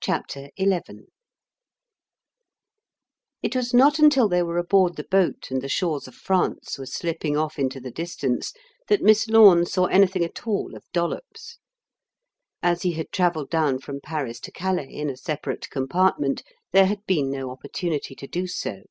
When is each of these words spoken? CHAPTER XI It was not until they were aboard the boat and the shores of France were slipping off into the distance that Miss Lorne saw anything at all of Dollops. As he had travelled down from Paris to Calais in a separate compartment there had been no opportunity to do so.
CHAPTER 0.00 0.50
XI 0.56 0.80
It 3.42 3.56
was 3.56 3.74
not 3.74 3.98
until 3.98 4.28
they 4.28 4.40
were 4.40 4.56
aboard 4.56 4.94
the 4.94 5.02
boat 5.02 5.50
and 5.50 5.60
the 5.60 5.68
shores 5.68 6.06
of 6.06 6.14
France 6.14 6.78
were 6.78 6.86
slipping 6.86 7.36
off 7.36 7.58
into 7.58 7.80
the 7.80 7.90
distance 7.90 8.52
that 8.86 9.02
Miss 9.02 9.26
Lorne 9.26 9.66
saw 9.66 9.86
anything 9.86 10.22
at 10.22 10.46
all 10.46 10.76
of 10.76 10.84
Dollops. 10.92 11.58
As 12.62 12.82
he 12.82 12.92
had 12.92 13.10
travelled 13.10 13.50
down 13.50 13.80
from 13.80 14.00
Paris 14.00 14.38
to 14.42 14.52
Calais 14.52 14.94
in 14.94 15.10
a 15.10 15.16
separate 15.16 15.68
compartment 15.70 16.44
there 16.70 16.86
had 16.86 17.04
been 17.04 17.28
no 17.32 17.50
opportunity 17.50 18.14
to 18.14 18.28
do 18.28 18.46
so. 18.46 18.82